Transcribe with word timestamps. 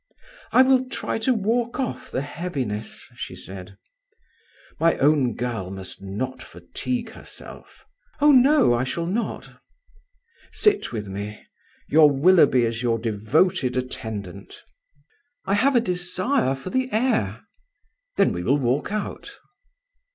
"I 0.51 0.63
will 0.63 0.89
try 0.89 1.19
to 1.19 1.33
walk 1.35 1.79
off 1.79 2.09
the 2.09 2.23
heaviness," 2.23 3.07
she 3.17 3.35
said. 3.35 3.77
"My 4.79 4.97
own 4.97 5.35
girl 5.35 5.69
must 5.69 6.01
not 6.01 6.41
fatigue 6.41 7.11
herself." 7.11 7.85
"Oh, 8.19 8.31
no; 8.31 8.73
I 8.73 8.83
shall 8.83 9.05
not." 9.05 9.59
"Sit 10.51 10.91
with 10.91 11.07
me. 11.07 11.45
Your 11.87 12.09
Willoughby 12.09 12.65
is 12.65 12.81
your 12.81 12.97
devoted 12.97 13.77
attendant." 13.77 14.63
"I 15.45 15.53
have 15.53 15.75
a 15.75 15.79
desire 15.79 16.55
for 16.55 16.71
the 16.71 16.91
air." 16.91 17.43
"Then 18.17 18.33
we 18.33 18.41
will 18.41 18.57
walk 18.57 18.91
out." 18.91 19.29